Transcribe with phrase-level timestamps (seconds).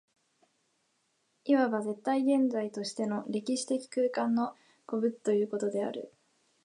[1.45, 4.55] いわば絶対現在としての歴史的空間の
[4.87, 6.11] 個物ということである。